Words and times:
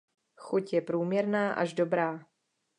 Chuť 0.35 0.73
je 0.73 0.81
průměrná 0.81 1.53
až 1.53 1.73
dobrá. 1.73 2.25